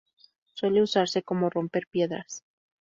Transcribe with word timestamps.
Suele 0.55 0.81
usarse 0.81 1.21
para 1.21 1.47
romper 1.51 1.85
piedras. 1.85 2.43